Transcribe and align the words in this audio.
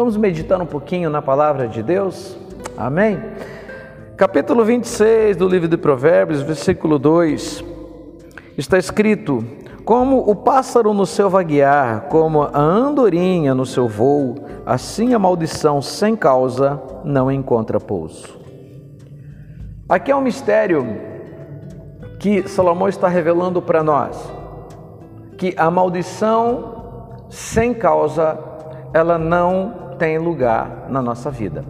Vamos 0.00 0.16
meditar 0.16 0.58
um 0.62 0.64
pouquinho 0.64 1.10
na 1.10 1.20
palavra 1.20 1.68
de 1.68 1.82
Deus? 1.82 2.34
Amém? 2.74 3.22
Capítulo 4.16 4.64
26 4.64 5.36
do 5.36 5.46
livro 5.46 5.68
de 5.68 5.76
Provérbios, 5.76 6.40
versículo 6.40 6.98
2, 6.98 7.62
está 8.56 8.78
escrito: 8.78 9.44
Como 9.84 10.20
o 10.20 10.34
pássaro 10.34 10.94
no 10.94 11.04
seu 11.04 11.28
vaguear, 11.28 12.06
como 12.08 12.44
a 12.44 12.58
andorinha 12.58 13.54
no 13.54 13.66
seu 13.66 13.86
voo, 13.86 14.36
assim 14.64 15.12
a 15.12 15.18
maldição 15.18 15.82
sem 15.82 16.16
causa 16.16 16.82
não 17.04 17.30
encontra 17.30 17.78
pouso. 17.78 18.40
Aqui 19.86 20.10
é 20.10 20.16
um 20.16 20.22
mistério 20.22 20.96
que 22.18 22.48
Salomão 22.48 22.88
está 22.88 23.06
revelando 23.06 23.60
para 23.60 23.82
nós, 23.82 24.16
que 25.36 25.52
a 25.58 25.70
maldição 25.70 27.26
sem 27.28 27.74
causa, 27.74 28.38
ela 28.94 29.18
não 29.18 29.89
tem 30.00 30.16
lugar 30.16 30.86
na 30.88 31.02
nossa 31.02 31.30
vida. 31.30 31.62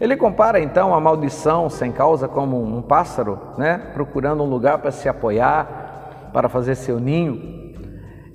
Ele 0.00 0.16
compara 0.16 0.60
então 0.60 0.94
a 0.94 1.00
maldição 1.00 1.68
sem 1.68 1.90
causa 1.90 2.28
como 2.28 2.62
um 2.62 2.80
pássaro, 2.80 3.36
né, 3.58 3.90
procurando 3.92 4.44
um 4.44 4.46
lugar 4.46 4.78
para 4.78 4.92
se 4.92 5.08
apoiar, 5.08 6.30
para 6.32 6.48
fazer 6.48 6.76
seu 6.76 7.00
ninho. 7.00 7.72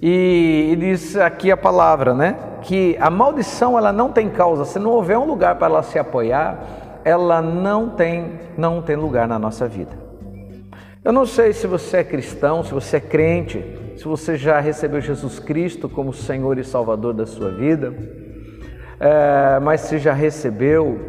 E, 0.01 0.75
diz 0.77 1.15
aqui 1.15 1.51
a 1.51 1.57
palavra, 1.57 2.13
né, 2.13 2.35
que 2.63 2.97
a 2.99 3.09
maldição 3.09 3.77
ela 3.77 3.93
não 3.93 4.11
tem 4.11 4.29
causa. 4.29 4.65
Se 4.65 4.77
não 4.77 4.91
houver 4.91 5.17
um 5.17 5.25
lugar 5.25 5.55
para 5.55 5.67
ela 5.67 5.83
se 5.83 5.97
apoiar, 5.97 6.59
ela 7.05 7.41
não 7.41 7.89
tem 7.89 8.39
não 8.57 8.81
tem 8.81 8.97
lugar 8.97 9.25
na 9.25 9.39
nossa 9.39 9.67
vida. 9.67 9.97
Eu 11.03 11.13
não 11.13 11.25
sei 11.25 11.53
se 11.53 11.65
você 11.65 11.97
é 11.97 12.03
cristão, 12.03 12.61
se 12.61 12.73
você 12.73 12.97
é 12.97 12.99
crente, 12.99 13.63
se 13.95 14.03
você 14.03 14.35
já 14.35 14.59
recebeu 14.59 14.99
Jesus 14.99 15.39
Cristo 15.39 15.87
como 15.87 16.11
Senhor 16.11 16.57
e 16.57 16.63
Salvador 16.65 17.13
da 17.13 17.25
sua 17.25 17.51
vida, 17.51 17.93
é, 18.99 19.59
mas 19.61 19.81
se 19.81 19.97
já 19.97 20.13
recebeu, 20.13 20.99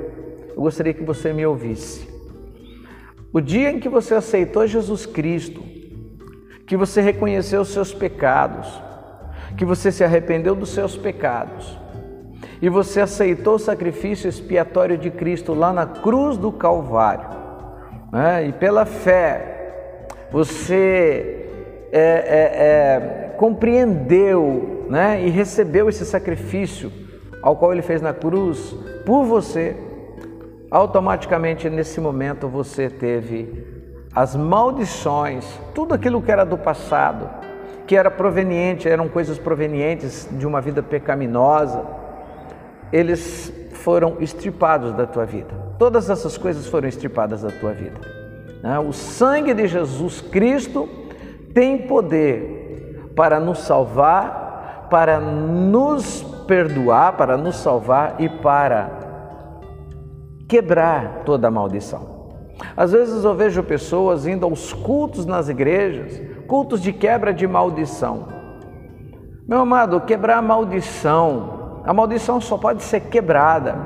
eu 0.49 0.63
gostaria 0.63 0.95
que 0.95 1.03
você 1.03 1.33
me 1.33 1.45
ouvisse. 1.45 2.09
O 3.33 3.41
dia 3.41 3.71
em 3.71 3.81
que 3.81 3.89
você 3.89 4.15
aceitou 4.15 4.67
Jesus 4.67 5.07
Cristo, 5.07 5.63
que 6.67 6.77
você 6.77 7.01
reconheceu 7.01 7.63
os 7.63 7.69
seus 7.69 7.93
pecados, 7.93 8.81
que 9.57 9.65
você 9.65 9.91
se 9.91 10.05
arrependeu 10.05 10.55
dos 10.55 10.71
seus 10.71 10.97
pecados 10.97 11.79
e 12.63 12.69
você 12.69 13.01
aceitou 13.01 13.55
o 13.55 13.59
sacrifício 13.59 14.29
expiatório 14.29 14.97
de 14.99 15.11
Cristo 15.11 15.55
lá 15.55 15.73
na 15.73 15.87
cruz 15.87 16.37
do 16.37 16.53
Calvário, 16.53 17.29
né? 18.13 18.47
e 18.47 18.53
pela 18.53 18.85
fé 18.85 20.11
você 20.31 21.49
é, 21.91 22.01
é, 22.01 23.33
é, 23.33 23.35
compreendeu 23.37 24.87
né? 24.89 25.23
e 25.25 25.31
recebeu 25.31 25.89
esse 25.89 26.05
sacrifício 26.05 26.93
ao 27.43 27.57
qual 27.57 27.73
ele 27.73 27.83
fez 27.83 28.03
na 28.03 28.13
cruz 28.13 28.75
por 29.05 29.25
você 29.25 29.77
automaticamente 30.71 31.69
nesse 31.69 32.01
momento 32.01 32.49
você 32.49 32.89
teve 32.89 33.81
as 34.15 34.35
maldições, 34.37 35.45
tudo 35.75 35.95
aquilo 35.95 36.21
que 36.23 36.31
era 36.31 36.45
do 36.45 36.59
passado, 36.59 37.29
que 37.87 37.97
era 37.97 38.11
proveniente, 38.11 38.89
eram 38.89 39.09
coisas 39.09 39.39
provenientes 39.39 40.29
de 40.33 40.47
uma 40.47 40.61
vida 40.61 40.83
pecaminosa, 40.83 41.85
eles 42.93 43.53
foram 43.73 44.17
estripados 44.21 44.93
da 44.93 45.07
tua 45.07 45.25
vida. 45.25 45.55
Todas 45.79 46.11
essas 46.11 46.37
coisas 46.37 46.67
foram 46.67 46.89
estripadas 46.89 47.43
da 47.43 47.51
tua 47.51 47.73
vida. 47.73 48.01
Né? 48.63 48.79
O 48.79 48.93
sangue 48.93 49.55
de 49.55 49.67
Jesus 49.67 50.21
Cristo 50.21 50.89
tem 51.55 51.79
poder 51.79 53.11
para 53.17 53.41
nos 53.41 53.61
salvar, 53.61 54.89
para 54.91 55.21
nos 55.21 56.23
perdoar, 56.51 57.13
para 57.13 57.37
nos 57.37 57.55
salvar 57.59 58.17
e 58.19 58.29
para 58.29 58.91
quebrar 60.49 61.23
toda 61.25 61.49
maldição. 61.49 62.33
Às 62.77 62.91
vezes 62.91 63.23
eu 63.23 63.37
vejo 63.37 63.63
pessoas 63.63 64.27
indo 64.27 64.45
aos 64.45 64.73
cultos 64.73 65.25
nas 65.25 65.49
igrejas, 65.49 66.21
cultos 66.49 66.83
de 66.83 66.93
quebra 66.93 67.33
de 67.33 67.47
maldição. 67.47 68.27
Meu 69.47 69.61
amado, 69.61 70.01
quebrar 70.01 70.39
a 70.39 70.43
maldição, 70.43 71.83
a 71.85 71.95
maldição 71.95 72.41
só 72.41 72.59
pode 72.59 72.83
ser 72.83 73.03
quebrada 73.03 73.77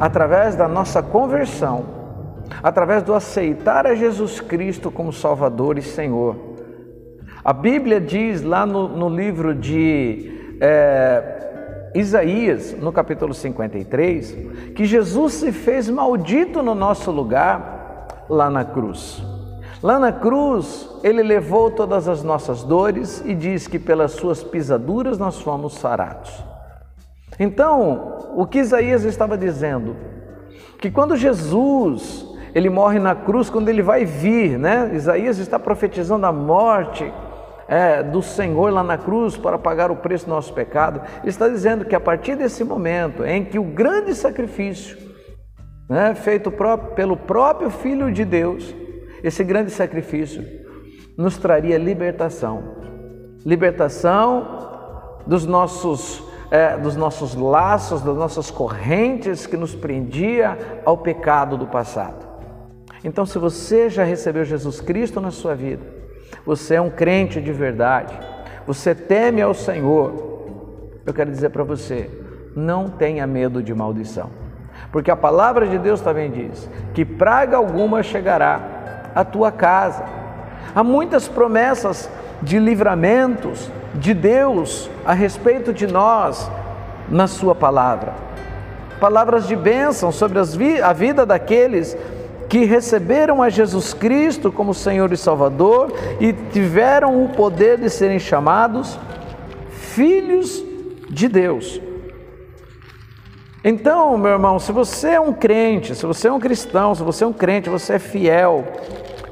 através 0.00 0.56
da 0.56 0.66
nossa 0.66 1.00
conversão, 1.00 1.84
através 2.60 3.04
do 3.04 3.14
aceitar 3.14 3.86
a 3.86 3.94
Jesus 3.94 4.40
Cristo 4.40 4.90
como 4.90 5.12
Salvador 5.12 5.78
e 5.78 5.82
Senhor. 5.82 6.34
A 7.44 7.52
Bíblia 7.52 8.00
diz 8.00 8.42
lá 8.42 8.66
no, 8.66 8.88
no 8.88 9.08
livro 9.08 9.54
de 9.54 10.56
é, 10.60 11.37
Isaías, 11.94 12.76
no 12.78 12.92
capítulo 12.92 13.32
53, 13.32 14.36
que 14.74 14.84
Jesus 14.84 15.34
se 15.34 15.52
fez 15.52 15.88
maldito 15.88 16.62
no 16.62 16.74
nosso 16.74 17.10
lugar 17.10 18.24
lá 18.28 18.50
na 18.50 18.64
cruz. 18.64 19.22
Lá 19.82 19.98
na 19.98 20.10
cruz, 20.12 20.88
ele 21.02 21.22
levou 21.22 21.70
todas 21.70 22.08
as 22.08 22.22
nossas 22.22 22.64
dores 22.64 23.22
e 23.24 23.34
diz 23.34 23.66
que 23.68 23.78
pelas 23.78 24.12
suas 24.12 24.42
pisaduras 24.42 25.18
nós 25.18 25.40
fomos 25.40 25.74
sarados. 25.74 26.44
Então, 27.38 28.32
o 28.34 28.44
que 28.44 28.58
Isaías 28.58 29.04
estava 29.04 29.38
dizendo? 29.38 29.96
Que 30.80 30.90
quando 30.90 31.16
Jesus, 31.16 32.26
ele 32.54 32.68
morre 32.68 32.98
na 32.98 33.14
cruz, 33.14 33.48
quando 33.48 33.68
ele 33.68 33.82
vai 33.82 34.04
vir, 34.04 34.58
né? 34.58 34.90
Isaías 34.94 35.38
está 35.38 35.58
profetizando 35.58 36.26
a 36.26 36.32
morte 36.32 37.12
é, 37.68 38.02
do 38.02 38.22
Senhor 38.22 38.72
lá 38.72 38.82
na 38.82 38.96
cruz 38.96 39.36
para 39.36 39.58
pagar 39.58 39.90
o 39.90 39.96
preço 39.96 40.24
do 40.24 40.30
nosso 40.30 40.52
pecado, 40.54 41.02
ele 41.20 41.28
está 41.28 41.46
dizendo 41.48 41.84
que 41.84 41.94
a 41.94 42.00
partir 42.00 42.34
desse 42.34 42.64
momento 42.64 43.24
em 43.24 43.44
que 43.44 43.58
o 43.58 43.64
grande 43.64 44.14
sacrifício, 44.14 44.96
né, 45.88 46.14
feito 46.14 46.50
próprio, 46.50 46.94
pelo 46.94 47.16
próprio 47.16 47.70
Filho 47.70 48.10
de 48.10 48.24
Deus, 48.24 48.74
esse 49.22 49.44
grande 49.44 49.70
sacrifício 49.70 50.42
nos 51.16 51.36
traria 51.36 51.76
libertação 51.76 52.78
libertação 53.44 55.20
dos 55.26 55.46
nossos 55.46 56.22
é, 56.50 56.78
dos 56.78 56.96
nossos 56.96 57.34
laços, 57.34 58.00
das 58.00 58.16
nossas 58.16 58.50
correntes 58.50 59.46
que 59.46 59.56
nos 59.56 59.74
prendia 59.74 60.80
ao 60.84 60.96
pecado 60.96 61.58
do 61.58 61.66
passado. 61.66 62.26
Então, 63.04 63.26
se 63.26 63.38
você 63.38 63.90
já 63.90 64.02
recebeu 64.02 64.44
Jesus 64.44 64.80
Cristo 64.80 65.20
na 65.20 65.30
sua 65.30 65.54
vida, 65.54 65.97
você 66.44 66.76
é 66.76 66.80
um 66.80 66.90
crente 66.90 67.40
de 67.40 67.52
verdade, 67.52 68.18
você 68.66 68.94
teme 68.94 69.40
ao 69.40 69.54
Senhor, 69.54 70.48
eu 71.04 71.14
quero 71.14 71.30
dizer 71.30 71.50
para 71.50 71.64
você, 71.64 72.10
não 72.54 72.88
tenha 72.88 73.26
medo 73.26 73.62
de 73.62 73.74
maldição, 73.74 74.30
porque 74.92 75.10
a 75.10 75.16
palavra 75.16 75.66
de 75.66 75.78
Deus 75.78 76.00
também 76.00 76.30
diz 76.30 76.68
que 76.94 77.04
praga 77.04 77.56
alguma 77.56 78.02
chegará 78.02 79.10
à 79.14 79.24
tua 79.24 79.50
casa. 79.50 80.04
Há 80.74 80.84
muitas 80.84 81.28
promessas 81.28 82.10
de 82.42 82.58
livramentos 82.58 83.70
de 83.94 84.14
Deus 84.14 84.90
a 85.04 85.12
respeito 85.12 85.72
de 85.72 85.86
nós 85.86 86.50
na 87.08 87.26
Sua 87.26 87.54
palavra. 87.54 88.12
Palavras 89.00 89.46
de 89.46 89.56
bênção 89.56 90.10
sobre 90.10 90.38
a 90.38 90.92
vida 90.92 91.24
daqueles 91.24 91.96
que 92.48 92.64
receberam 92.64 93.42
a 93.42 93.50
Jesus 93.50 93.92
Cristo 93.92 94.50
como 94.50 94.72
Senhor 94.72 95.12
e 95.12 95.16
Salvador 95.16 95.92
e 96.18 96.32
tiveram 96.32 97.24
o 97.24 97.28
poder 97.28 97.78
de 97.78 97.90
serem 97.90 98.18
chamados 98.18 98.98
filhos 99.70 100.64
de 101.10 101.28
Deus. 101.28 101.80
Então, 103.62 104.16
meu 104.16 104.32
irmão, 104.32 104.58
se 104.58 104.72
você 104.72 105.10
é 105.10 105.20
um 105.20 105.32
crente, 105.32 105.94
se 105.94 106.06
você 106.06 106.28
é 106.28 106.32
um 106.32 106.40
cristão, 106.40 106.94
se 106.94 107.02
você 107.02 107.24
é 107.24 107.26
um 107.26 107.32
crente, 107.32 107.68
você 107.68 107.94
é 107.94 107.98
fiel, 107.98 108.64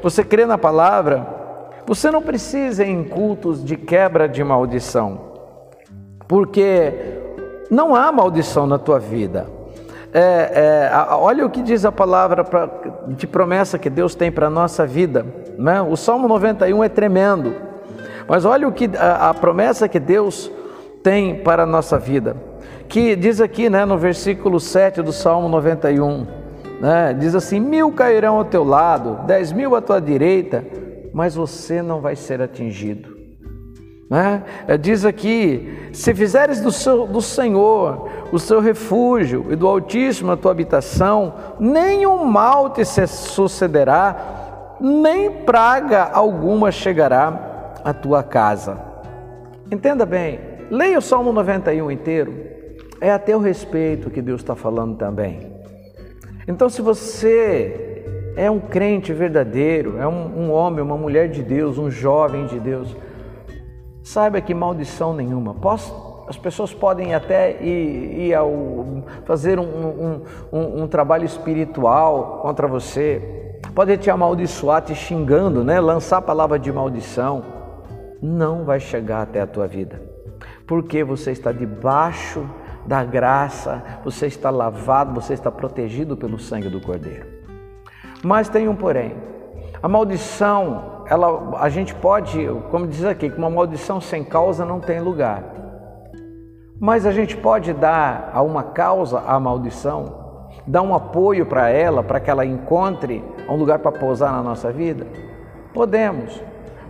você 0.03 0.22
crê 0.22 0.44
na 0.44 0.59
palavra, 0.59 1.27
você 1.87 2.10
não 2.10 2.21
precisa 2.21 2.84
em 2.84 3.04
cultos 3.04 3.65
de 3.65 3.77
quebra 3.77 4.28
de 4.28 4.42
maldição, 4.42 5.33
porque 6.27 6.92
não 7.71 7.95
há 7.95 8.10
maldição 8.10 8.66
na 8.66 8.78
tua 8.78 8.98
vida 8.98 9.55
é, 10.18 10.89
é, 10.91 11.15
olha 11.15 11.45
o 11.45 11.51
que 11.51 11.60
diz 11.60 11.84
a 11.84 11.92
palavra 11.92 12.42
pra, 12.42 12.71
de 13.09 13.27
promessa 13.27 13.78
que 13.78 13.91
Deus 13.91 14.15
tem 14.15 14.33
para 14.33 14.47
a 14.47 14.51
nossa 14.51 14.86
vida. 14.86 15.27
Né? 15.59 15.83
O 15.83 15.95
Salmo 15.95 16.27
91 16.27 16.83
é 16.83 16.89
tremendo, 16.89 17.54
mas 18.27 18.47
olha 18.47 18.66
o 18.66 18.72
que 18.72 18.89
a, 18.97 19.28
a 19.28 19.34
promessa 19.34 19.86
que 19.86 20.01
Deus 20.01 20.51
tem 21.03 21.34
para 21.34 21.65
a 21.65 21.66
nossa 21.66 21.98
vida. 21.98 22.34
Que 22.89 23.15
diz 23.15 23.42
aqui 23.42 23.68
né, 23.68 23.84
no 23.84 23.98
versículo 23.98 24.59
7 24.59 25.03
do 25.03 25.13
Salmo 25.13 25.51
91, 25.51 26.27
né, 26.80 27.13
diz 27.13 27.34
assim: 27.34 27.60
mil 27.60 27.92
cairão 27.92 28.39
ao 28.39 28.45
teu 28.47 28.65
lado, 28.65 29.21
dez 29.27 29.53
mil 29.53 29.77
à 29.77 29.83
tua 29.83 30.01
direita, 30.01 30.65
mas 31.13 31.34
você 31.34 31.83
não 31.83 32.01
vai 32.01 32.16
ser 32.16 32.41
atingido. 32.41 33.16
Né? 34.08 34.42
É, 34.68 34.78
diz 34.78 35.04
aqui: 35.04 35.91
se 35.92 36.14
fizeres 36.14 36.60
do, 36.60 36.70
seu, 36.70 37.06
do 37.06 37.20
Senhor 37.20 38.08
o 38.32 38.38
seu 38.38 38.60
refúgio 38.60 39.47
e 39.50 39.56
do 39.56 39.66
Altíssimo 39.66 40.32
a 40.32 40.36
tua 40.36 40.50
habitação, 40.50 41.34
nenhum 41.58 42.24
mal 42.24 42.70
te 42.70 42.84
sucederá, 42.84 44.76
nem 44.80 45.30
praga 45.30 46.04
alguma 46.12 46.70
chegará 46.70 47.74
à 47.84 47.92
tua 47.92 48.22
casa. 48.22 48.78
Entenda 49.70 50.06
bem, 50.06 50.38
leia 50.70 50.98
o 50.98 51.03
Salmo 51.03 51.32
91 51.32 51.91
inteiro. 51.91 52.56
é 53.00 53.10
a 53.10 53.18
teu 53.18 53.38
respeito 53.38 54.10
que 54.10 54.22
Deus 54.22 54.41
está 54.41 54.54
falando 54.54 54.97
também. 54.97 55.53
Então, 56.48 56.68
se 56.68 56.80
você 56.80 58.04
é 58.36 58.50
um 58.50 58.60
crente 58.60 59.12
verdadeiro, 59.12 59.98
é 59.98 60.06
um, 60.06 60.44
um 60.44 60.53
homem, 60.53 60.82
uma 60.82 60.97
mulher 60.97 61.28
de 61.28 61.42
Deus, 61.42 61.76
um 61.76 61.91
jovem 61.91 62.47
de 62.47 62.60
Deus, 62.60 62.97
saiba 64.06 64.41
que 64.41 64.54
maldição 64.54 65.12
nenhuma. 65.12 65.53
Posso, 65.53 66.24
as 66.28 66.38
pessoas 66.38 66.72
podem 66.72 67.12
até 67.12 67.60
ir, 67.60 68.28
ir 68.28 68.34
ao, 68.34 69.03
fazer 69.24 69.58
um, 69.58 69.64
um, 69.64 70.22
um, 70.53 70.82
um 70.82 70.86
trabalho 70.86 71.24
espiritual 71.24 72.38
contra 72.41 72.68
você, 72.68 73.58
pode 73.74 73.97
te 73.97 74.08
amaldiçoar, 74.08 74.82
te 74.82 74.94
xingando, 74.94 75.64
né? 75.64 75.80
lançar 75.80 76.22
palavra 76.22 76.56
de 76.56 76.72
maldição. 76.72 77.42
Não 78.22 78.64
vai 78.64 78.78
chegar 78.78 79.22
até 79.22 79.41
a 79.41 79.47
tua 79.47 79.66
vida, 79.66 80.00
porque 80.68 81.03
você 81.03 81.32
está 81.32 81.50
debaixo 81.50 82.48
da 82.86 83.03
graça, 83.03 83.82
você 84.04 84.28
está 84.28 84.50
lavado, 84.50 85.20
você 85.20 85.34
está 85.34 85.50
protegido 85.50 86.16
pelo 86.16 86.38
sangue 86.38 86.68
do 86.68 86.80
Cordeiro. 86.80 87.26
Mas 88.22 88.48
tem 88.48 88.68
um 88.68 88.76
porém. 88.76 89.16
A 89.82 89.88
maldição, 89.88 90.96
ela, 91.08 91.58
a 91.58 91.68
gente 91.68 91.94
pode, 91.94 92.47
como 92.70 92.86
diz 92.86 93.04
aqui, 93.04 93.30
que 93.30 93.38
uma 93.38 93.50
maldição 93.50 94.00
sem 94.00 94.24
causa 94.24 94.64
não 94.64 94.80
tem 94.80 95.00
lugar. 95.00 95.42
Mas 96.78 97.06
a 97.06 97.12
gente 97.12 97.36
pode 97.36 97.72
dar 97.72 98.30
a 98.34 98.42
uma 98.42 98.62
causa 98.62 99.20
a 99.20 99.38
maldição, 99.41 100.48
dar 100.66 100.82
um 100.82 100.94
apoio 100.94 101.47
para 101.47 101.70
ela, 101.70 102.03
para 102.03 102.20
que 102.20 102.30
ela 102.30 102.44
encontre 102.44 103.24
um 103.48 103.56
lugar 103.56 103.78
para 103.78 103.92
pousar 103.92 104.32
na 104.32 104.42
nossa 104.42 104.70
vida? 104.70 105.06
Podemos. 105.72 106.42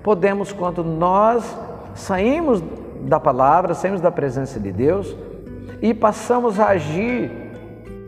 Podemos 0.02 0.52
quando 0.52 0.82
nós 0.82 1.56
saímos 1.94 2.62
da 3.02 3.20
palavra, 3.20 3.74
saímos 3.74 4.00
da 4.00 4.10
presença 4.10 4.58
de 4.58 4.72
Deus 4.72 5.16
e 5.82 5.92
passamos 5.92 6.58
a 6.58 6.68
agir 6.68 7.30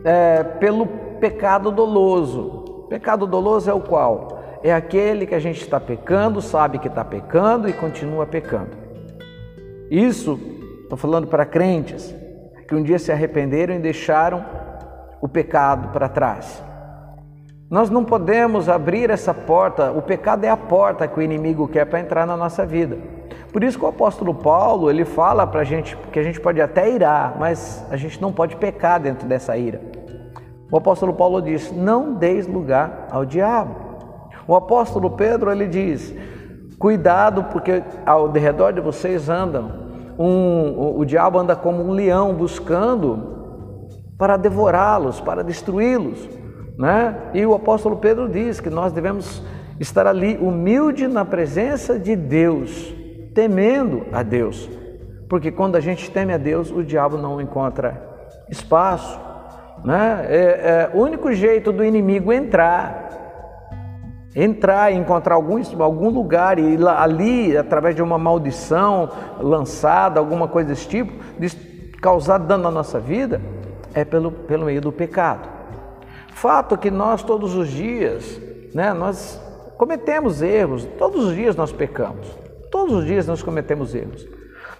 é, 0.03 0.43
pelo 0.43 0.85
pecado 1.19 1.71
doloso. 1.71 2.85
Pecado 2.89 3.27
doloso 3.27 3.69
é 3.69 3.73
o 3.73 3.81
qual? 3.81 4.38
É 4.61 4.73
aquele 4.73 5.25
que 5.25 5.35
a 5.35 5.39
gente 5.39 5.61
está 5.61 5.79
pecando, 5.79 6.41
sabe 6.41 6.79
que 6.79 6.87
está 6.87 7.03
pecando 7.05 7.69
e 7.69 7.73
continua 7.73 8.25
pecando. 8.25 8.71
Isso, 9.89 10.39
estou 10.83 10.97
falando 10.97 11.27
para 11.27 11.45
crentes 11.45 12.13
que 12.67 12.75
um 12.75 12.83
dia 12.83 12.99
se 12.99 13.11
arrependeram 13.11 13.73
e 13.73 13.79
deixaram 13.79 14.45
o 15.21 15.27
pecado 15.27 15.89
para 15.89 16.09
trás. 16.09 16.63
Nós 17.69 17.89
não 17.89 18.03
podemos 18.03 18.67
abrir 18.67 19.09
essa 19.09 19.33
porta, 19.33 19.91
o 19.91 20.01
pecado 20.01 20.43
é 20.43 20.49
a 20.49 20.57
porta 20.57 21.07
que 21.07 21.19
o 21.19 21.21
inimigo 21.21 21.67
quer 21.67 21.85
para 21.85 21.99
entrar 21.99 22.25
na 22.25 22.35
nossa 22.35 22.65
vida. 22.65 22.97
Por 23.53 23.63
isso 23.63 23.79
que 23.79 23.85
o 23.85 23.87
apóstolo 23.87 24.33
Paulo, 24.33 24.89
ele 24.89 25.05
fala 25.05 25.47
para 25.47 25.61
a 25.61 25.63
gente 25.63 25.95
que 26.11 26.19
a 26.19 26.23
gente 26.23 26.39
pode 26.39 26.61
até 26.61 26.89
irar, 26.89 27.35
mas 27.39 27.85
a 27.89 27.97
gente 27.97 28.21
não 28.21 28.31
pode 28.31 28.55
pecar 28.55 28.99
dentro 28.99 29.27
dessa 29.27 29.57
ira. 29.57 29.81
O 30.71 30.77
apóstolo 30.77 31.13
Paulo 31.13 31.41
diz, 31.41 31.71
não 31.71 32.13
deis 32.13 32.45
lugar 32.45 33.07
ao 33.09 33.25
diabo. 33.25 33.88
O 34.49 34.55
apóstolo 34.55 35.11
Pedro, 35.11 35.51
ele 35.51 35.67
diz, 35.67 36.11
cuidado 36.79 37.43
porque 37.51 37.83
ao 38.03 38.31
redor 38.31 38.73
de 38.73 38.81
vocês 38.81 39.29
andam, 39.29 39.71
um, 40.17 40.71
o, 40.71 40.99
o 41.01 41.05
diabo 41.05 41.37
anda 41.37 41.55
como 41.55 41.83
um 41.83 41.91
leão 41.91 42.33
buscando 42.33 43.77
para 44.17 44.37
devorá-los, 44.37 45.21
para 45.21 45.43
destruí-los. 45.43 46.27
Né? 46.79 47.15
E 47.35 47.45
o 47.45 47.53
apóstolo 47.53 47.97
Pedro 47.97 48.27
diz 48.27 48.59
que 48.59 48.71
nós 48.71 48.91
devemos 48.91 49.43
estar 49.79 50.07
ali 50.07 50.35
humilde 50.35 51.07
na 51.07 51.23
presença 51.23 51.99
de 51.99 52.15
Deus, 52.15 52.91
temendo 53.35 54.07
a 54.11 54.23
Deus. 54.23 54.67
Porque 55.29 55.51
quando 55.51 55.75
a 55.75 55.79
gente 55.79 56.09
teme 56.09 56.33
a 56.33 56.37
Deus, 56.39 56.71
o 56.71 56.83
diabo 56.83 57.19
não 57.19 57.39
encontra 57.39 58.01
espaço. 58.49 59.19
Né? 59.85 60.25
É, 60.27 60.37
é, 60.37 60.91
o 60.91 61.01
único 61.01 61.31
jeito 61.33 61.71
do 61.71 61.85
inimigo 61.85 62.33
entrar, 62.33 63.09
entrar 64.35 64.91
e 64.91 64.95
encontrar 64.95 65.35
algum, 65.35 65.61
algum 65.79 66.09
lugar 66.09 66.59
e 66.59 66.77
ali, 66.87 67.57
através 67.57 67.95
de 67.95 68.01
uma 68.01 68.17
maldição 68.17 69.09
lançada, 69.39 70.19
alguma 70.19 70.47
coisa 70.47 70.69
desse 70.69 70.87
tipo, 70.87 71.13
causar 72.01 72.37
dano 72.37 72.63
na 72.63 72.71
nossa 72.71 72.99
vida, 72.99 73.41
é 73.93 74.05
pelo, 74.05 74.31
pelo 74.31 74.65
meio 74.65 74.81
do 74.81 74.91
pecado. 74.91 75.47
Fato 76.33 76.77
que 76.77 76.89
nós 76.89 77.23
todos 77.23 77.55
os 77.55 77.67
dias, 77.67 78.39
né, 78.73 78.93
nós 78.93 79.41
cometemos 79.77 80.41
erros, 80.41 80.85
todos 80.97 81.25
os 81.25 81.35
dias 81.35 81.55
nós 81.55 81.71
pecamos. 81.71 82.27
Todos 82.71 82.93
os 82.93 83.05
dias 83.05 83.27
nós 83.27 83.41
cometemos 83.41 83.95
erros. 83.95 84.27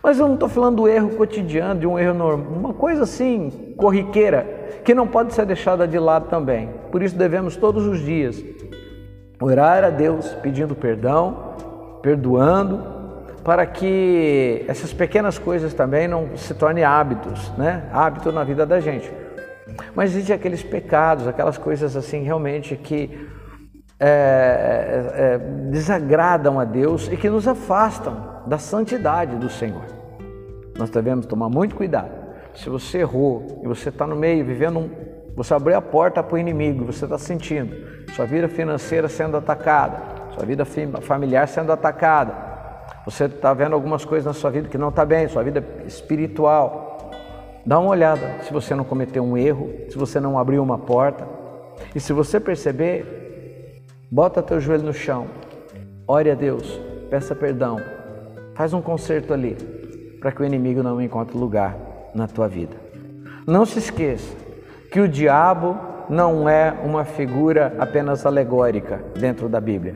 Mas 0.01 0.19
eu 0.19 0.28
não 0.28 0.36
estou 0.36 0.48
falando 0.48 0.78
do 0.78 0.88
erro 0.88 1.10
cotidiano, 1.16 1.80
de 1.80 1.88
um 1.88 2.00
erro 2.00 2.13
normal, 2.13 2.51
uma 2.54 2.74
coisa 2.74 3.04
assim, 3.04 3.74
corriqueira, 3.75 4.80
que 4.86 4.94
não 4.94 5.06
pode 5.06 5.34
ser 5.34 5.46
deixada 5.46 5.86
de 5.88 6.00
lado 6.00 6.30
também. 6.30 6.69
Por 6.92 7.04
isso 7.04 7.18
devemos 7.18 7.57
todos 7.57 7.86
os 7.86 8.00
dias 8.00 8.42
orar 9.39 9.83
a 9.83 9.89
Deus 9.89 10.33
pedindo 10.41 10.75
perdão, 10.75 11.53
perdoando, 12.01 13.00
para 13.44 13.65
que 13.65 14.65
essas 14.68 14.94
pequenas 14.94 15.39
coisas 15.39 15.74
também 15.74 16.07
não 16.07 16.36
se 16.36 16.53
tornem 16.53 16.83
hábitos, 16.83 17.51
né? 17.57 17.83
Hábito 17.91 18.31
na 18.31 18.44
vida 18.44 18.65
da 18.65 18.80
gente. 18.80 19.12
Mas 19.95 20.12
existem 20.12 20.36
aqueles 20.36 20.62
pecados, 20.62 21.27
aquelas 21.27 21.57
coisas 21.57 21.95
assim 21.95 22.24
realmente 22.24 22.75
que 22.75 23.27
é, 24.00 24.07
é, 24.07 25.21
é, 25.21 25.38
desagradam 25.69 26.59
a 26.59 26.63
Deus 26.63 27.09
e 27.12 27.18
que 27.18 27.30
nos 27.30 27.47
afastam 27.47 28.44
da 28.45 28.57
santidade 28.57 29.36
do 29.36 29.50
Senhor. 29.50 29.83
Nós 30.77 30.89
devemos 30.89 31.25
tomar 31.25 31.50
muito 31.50 31.75
cuidado. 31.75 32.12
Se 32.56 32.69
você 32.69 33.00
errou 33.00 33.59
e 33.62 33.68
você 33.68 33.89
está 33.89 34.07
no 34.07 34.15
meio, 34.15 34.45
vivendo 34.45 34.80
um. 34.80 34.89
Você 35.35 35.53
abriu 35.53 35.77
a 35.77 35.81
porta 35.81 36.21
para 36.21 36.35
o 36.35 36.37
inimigo, 36.37 36.85
você 36.85 37.05
está 37.05 37.17
sentindo 37.17 37.75
sua 38.13 38.25
vida 38.25 38.47
financeira 38.47 39.07
sendo 39.07 39.37
atacada, 39.37 40.01
sua 40.33 40.45
vida 40.45 40.65
familiar 41.01 41.47
sendo 41.47 41.71
atacada, 41.71 42.33
você 43.05 43.25
está 43.25 43.53
vendo 43.53 43.73
algumas 43.73 44.03
coisas 44.03 44.25
na 44.25 44.33
sua 44.33 44.49
vida 44.49 44.67
que 44.67 44.77
não 44.77 44.89
está 44.89 45.05
bem, 45.05 45.27
sua 45.27 45.43
vida 45.43 45.63
espiritual. 45.85 47.11
Dá 47.65 47.79
uma 47.79 47.91
olhada 47.91 48.41
se 48.43 48.51
você 48.51 48.75
não 48.75 48.83
cometeu 48.83 49.23
um 49.23 49.37
erro, 49.37 49.71
se 49.89 49.97
você 49.97 50.19
não 50.19 50.37
abriu 50.37 50.61
uma 50.61 50.77
porta. 50.77 51.27
E 51.95 51.99
se 51.99 52.11
você 52.11 52.39
perceber, 52.39 53.19
Bota 54.11 54.41
teu 54.41 54.59
joelho 54.59 54.85
no 54.85 54.93
chão, 54.93 55.27
ore 56.07 56.31
a 56.31 56.33
Deus, 56.33 56.81
peça 57.11 57.35
perdão, 57.35 57.77
faz 58.55 58.73
um 58.73 58.81
conserto 58.81 59.31
ali, 59.31 59.53
para 60.19 60.31
que 60.31 60.41
o 60.41 60.45
inimigo 60.45 60.81
não 60.81 61.00
encontre 61.00 61.38
lugar 61.38 61.77
na 62.15 62.27
tua 62.27 62.48
vida. 62.48 62.75
Não 63.45 63.67
se 63.67 63.77
esqueça 63.77 64.36
que 64.91 65.00
o 65.00 65.08
diabo 65.08 65.77
não 66.10 66.50
é 66.50 66.74
uma 66.84 67.05
figura 67.05 67.75
apenas 67.77 68.25
alegórica 68.25 69.00
dentro 69.19 69.48
da 69.48 69.62
Bíblia. 69.62 69.96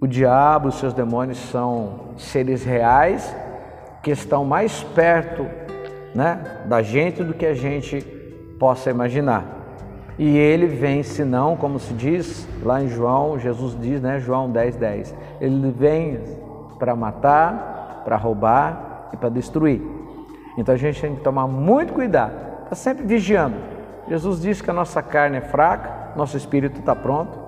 O 0.00 0.06
diabo, 0.06 0.68
os 0.68 0.76
seus 0.76 0.92
demônios 0.92 1.38
são 1.38 2.14
seres 2.16 2.64
reais 2.64 3.34
que 4.02 4.10
estão 4.10 4.44
mais 4.44 4.82
perto 4.82 5.46
né, 6.14 6.62
da 6.66 6.82
gente 6.82 7.22
do 7.22 7.34
que 7.34 7.46
a 7.46 7.54
gente 7.54 8.00
possa 8.58 8.90
imaginar. 8.90 9.44
E 10.18 10.36
ele 10.36 10.66
vem, 10.66 11.02
senão, 11.02 11.56
como 11.56 11.78
se 11.78 11.94
diz 11.94 12.48
lá 12.62 12.82
em 12.82 12.88
João, 12.88 13.38
Jesus 13.38 13.78
diz, 13.78 14.00
né, 14.00 14.18
João 14.18 14.50
10, 14.50 14.76
10, 14.76 15.14
ele 15.40 15.70
vem 15.70 16.20
para 16.78 16.96
matar, 16.96 18.02
para 18.04 18.16
roubar 18.16 19.10
e 19.12 19.16
para 19.16 19.28
destruir. 19.28 19.80
Então 20.58 20.74
a 20.74 20.78
gente 20.78 21.00
tem 21.00 21.14
que 21.14 21.20
tomar 21.20 21.46
muito 21.46 21.92
cuidado, 21.92 22.34
está 22.64 22.74
sempre 22.74 23.06
vigiando. 23.06 23.79
Jesus 24.10 24.42
disse 24.42 24.60
que 24.60 24.68
a 24.68 24.72
nossa 24.72 25.00
carne 25.00 25.36
é 25.36 25.40
fraca, 25.40 26.10
nosso 26.16 26.36
espírito 26.36 26.80
está 26.80 26.96
pronto, 26.96 27.38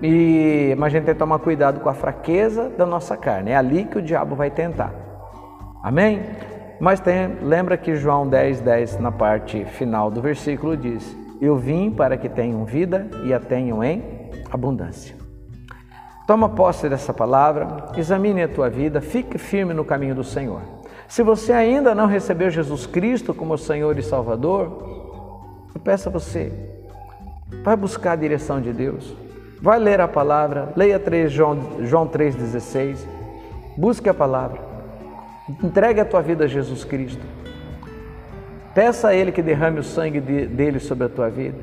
e, 0.00 0.72
mas 0.78 0.86
a 0.86 0.90
gente 0.90 1.04
tem 1.04 1.14
que 1.14 1.18
tomar 1.18 1.40
cuidado 1.40 1.80
com 1.80 1.88
a 1.88 1.94
fraqueza 1.94 2.70
da 2.70 2.86
nossa 2.86 3.16
carne, 3.16 3.50
é 3.50 3.56
ali 3.56 3.84
que 3.84 3.98
o 3.98 4.02
diabo 4.02 4.36
vai 4.36 4.50
tentar. 4.50 4.94
Amém? 5.82 6.22
Mas 6.80 7.00
tem, 7.00 7.38
lembra 7.42 7.76
que 7.76 7.96
João 7.96 8.28
10, 8.28 8.60
10, 8.60 9.00
na 9.00 9.10
parte 9.10 9.64
final 9.64 10.12
do 10.12 10.22
versículo, 10.22 10.76
diz: 10.76 11.16
eu 11.40 11.56
vim 11.56 11.90
para 11.90 12.16
que 12.16 12.28
tenham 12.28 12.64
vida 12.64 13.08
e 13.24 13.34
a 13.34 13.40
tenham 13.40 13.82
em 13.82 14.30
abundância. 14.48 15.16
Toma 16.24 16.50
posse 16.50 16.88
dessa 16.88 17.12
palavra, 17.12 17.88
examine 17.96 18.44
a 18.44 18.48
tua 18.48 18.70
vida, 18.70 19.00
fique 19.00 19.38
firme 19.38 19.74
no 19.74 19.84
caminho 19.84 20.14
do 20.14 20.22
Senhor. 20.22 20.60
Se 21.08 21.24
você 21.24 21.52
ainda 21.52 21.94
não 21.96 22.06
recebeu 22.06 22.48
Jesus 22.48 22.86
Cristo 22.86 23.34
como 23.34 23.58
Senhor 23.58 23.98
e 23.98 24.02
Salvador, 24.02 24.99
eu 25.74 25.80
peço 25.80 26.08
a 26.08 26.12
você, 26.12 26.52
vai 27.62 27.76
buscar 27.76 28.12
a 28.12 28.16
direção 28.16 28.60
de 28.60 28.72
Deus, 28.72 29.14
vai 29.60 29.78
ler 29.78 30.00
a 30.00 30.08
palavra, 30.08 30.72
leia 30.76 30.98
3 30.98 31.30
João, 31.30 31.84
João 31.84 32.08
3,16, 32.08 32.98
busque 33.76 34.08
a 34.08 34.14
palavra, 34.14 34.60
entregue 35.62 36.00
a 36.00 36.04
tua 36.04 36.22
vida 36.22 36.44
a 36.44 36.48
Jesus 36.48 36.84
Cristo. 36.84 37.24
Peça 38.74 39.08
a 39.08 39.14
Ele 39.14 39.32
que 39.32 39.42
derrame 39.42 39.80
o 39.80 39.84
sangue 39.84 40.20
dele 40.20 40.78
sobre 40.78 41.06
a 41.06 41.08
tua 41.08 41.28
vida. 41.28 41.58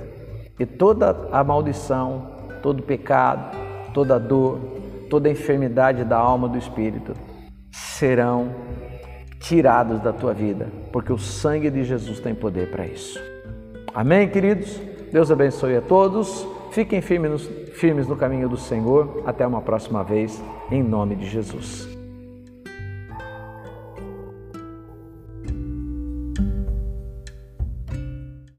E 0.59 0.65
toda 0.65 1.29
a 1.31 1.43
maldição, 1.43 2.31
todo 2.61 2.83
pecado, 2.83 3.55
toda 3.93 4.15
a 4.15 4.19
dor, 4.19 4.59
toda 5.09 5.29
a 5.29 5.31
enfermidade 5.31 6.03
da 6.03 6.17
alma 6.17 6.49
do 6.49 6.57
espírito 6.57 7.13
serão 7.71 8.49
tirados 9.39 10.01
da 10.01 10.11
tua 10.11 10.33
vida, 10.33 10.67
porque 10.91 11.13
o 11.13 11.17
sangue 11.17 11.69
de 11.69 11.83
Jesus 11.83 12.19
tem 12.19 12.35
poder 12.35 12.69
para 12.69 12.85
isso. 12.85 13.19
Amém, 13.93 14.27
queridos? 14.29 14.79
Deus 15.11 15.31
abençoe 15.31 15.77
a 15.77 15.81
todos. 15.81 16.47
Fiquem 16.71 17.01
firmes, 17.01 18.07
no 18.07 18.15
caminho 18.15 18.47
do 18.47 18.57
Senhor. 18.57 19.23
Até 19.25 19.47
uma 19.47 19.61
próxima 19.61 20.03
vez, 20.03 20.41
em 20.71 20.83
nome 20.83 21.15
de 21.15 21.27
Jesus. 21.27 21.96